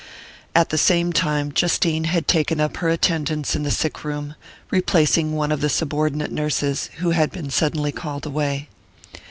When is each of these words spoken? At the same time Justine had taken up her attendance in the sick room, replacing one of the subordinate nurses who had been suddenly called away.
At 0.55 0.69
the 0.69 0.79
same 0.79 1.13
time 1.13 1.51
Justine 1.53 2.05
had 2.05 2.27
taken 2.27 2.59
up 2.59 2.77
her 2.77 2.89
attendance 2.89 3.55
in 3.55 3.61
the 3.61 3.69
sick 3.69 4.03
room, 4.03 4.33
replacing 4.71 5.35
one 5.35 5.51
of 5.51 5.61
the 5.61 5.69
subordinate 5.69 6.31
nurses 6.31 6.89
who 6.97 7.11
had 7.11 7.31
been 7.31 7.51
suddenly 7.51 7.91
called 7.91 8.25
away. 8.25 8.67